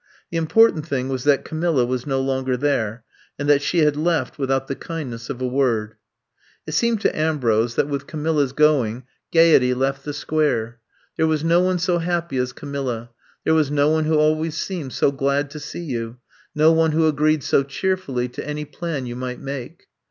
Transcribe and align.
The 0.31 0.37
important 0.37 0.87
thing 0.87 1.09
was 1.09 1.25
that 1.25 1.45
Camilla 1.45 1.85
was 1.85 2.07
no 2.07 2.19
longer 2.21 2.57
there, 2.57 3.03
and 3.37 3.47
that 3.47 3.61
she 3.61 3.83
had 3.83 3.95
left 3.95 4.39
without 4.39 4.65
the 4.65 4.73
kindness 4.73 5.29
of 5.29 5.43
a 5.43 5.47
word. 5.47 5.93
It 6.65 6.71
seemed 6.71 7.01
to 7.01 7.15
Ambrose 7.15 7.75
that 7.75 7.87
with 7.87 8.07
Ca 8.07 8.17
I'VE 8.17 8.23
COME 8.23 8.23
TO 8.37 8.47
STAY 8.47 8.63
171 8.63 8.83
miliars 8.91 9.03
going 9.03 9.03
gaiety 9.31 9.73
left 9.75 10.03
the 10.03 10.13
Square. 10.13 10.79
There 11.17 11.27
was 11.27 11.43
no 11.43 11.59
one 11.59 11.77
so 11.77 11.99
happy 11.99 12.37
as 12.39 12.51
Camilla, 12.51 13.11
there 13.45 13.53
was 13.53 13.69
no 13.69 13.89
one 13.91 14.05
who 14.05 14.17
always 14.17 14.57
seemed 14.57 14.93
so 14.93 15.11
glad 15.11 15.51
to 15.51 15.59
see 15.59 15.83
you, 15.83 16.17
no 16.55 16.71
one 16.71 16.93
who 16.93 17.05
agreed 17.05 17.43
so 17.43 17.61
cheer 17.61 17.95
fully 17.95 18.27
to 18.29 18.43
any 18.47 18.65
plan 18.65 19.05
you 19.05 19.15
might 19.15 19.39
make. 19.39 19.85